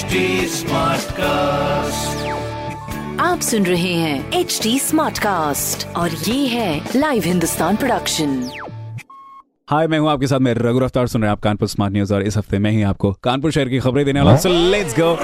[0.00, 0.20] HD
[1.12, 2.28] cast
[3.20, 8.32] आप सुन रहे हैं एच डी स्मार्ट कास्ट और ये है लाइव हिंदुस्तान प्रोडक्शन
[9.70, 12.14] हाय मैं हूँ आपके साथ मैं रघु अफ्तार सुन रहे हैं आप कानपुर स्मार्ट न्यूज़
[12.14, 15.14] और इस हफ़्ते मैं ही आपको कानपुर शहर की खबरें देने वाला हूँ। लेट्स गो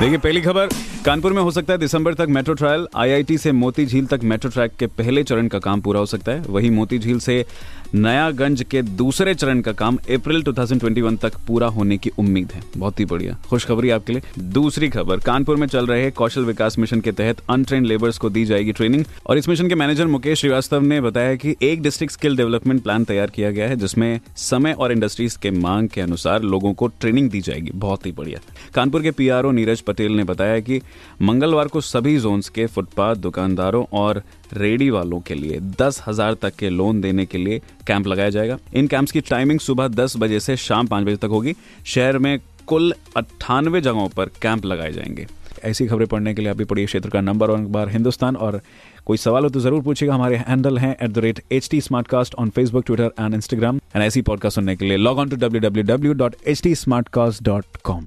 [0.00, 0.68] देखिए पहली खबर
[1.06, 4.50] कानपुर में हो सकता है दिसंबर तक मेट्रो ट्रायल, आईआईटी से मोती झील तक मेट्रो
[4.50, 7.46] ट्रैक के पहले चरण का काम पूरा हो सकता है। वहीं मोती झील से
[7.94, 13.00] नयागंज के दूसरे चरण का काम अप्रैल 2021 तक पूरा होने की उम्मीद है। बहुत
[13.00, 17.12] ही बढ़िया। खुशखबरी आपके लिए। दूसरी खबर, कानपुर में चल रहे कौशल विकास मिशन के
[17.12, 21.00] तहत अनट्रेन लेबर्स को दी जाएगी ट्रेनिंग। और इस मिशन के मैनेजर मुकेश श्रीवास्तव ने
[21.00, 25.38] बताया कि एक डिस्ट्रिक्ट स्किल डेवलपमेंट प्लान तैयार किया गया है, जिसमें समय और इंडस्ट्रीज़
[25.38, 28.38] के मांग के अनुसार लोगों को ट्रेनिंग दी जाएगी। बहुत ही बढ़िया।
[28.74, 30.80] कानपुर के पीआरओ नीरज पटेल ने बताया कि
[31.22, 34.22] मंगलवार को सभी जोन्स के फुटपाथ दुकानदारों और
[34.52, 38.58] रेडी वालों के लिए दस हज़ार तक के लोन देने के लिए कैंप लगाया जाएगा।
[38.74, 41.54] इन कैंप्स की टाइमिंग सुबह दस बजे से शाम पाँच बजे तक होगी।
[41.86, 45.26] शहर में कुल अट्ठानवे जगहों पर कैंप लगाए जाएँगे।
[45.64, 48.60] ऐसी खबरें पढ़ने के लिए अभी पढ़िए क्षेत्र का नंबर और अखबार हिंदुस्तान। और
[49.06, 52.08] कोई सवाल हो तो ज़रूर पूछिएगा। हमारे हैंडल हैं at the rate H T smart
[52.08, 55.36] cast on Facebook Twitter and Instagram and ऐसी पॉडकास्ट सुनने के लिए log on to
[55.36, 58.06] W W W dot H T smart cast dot com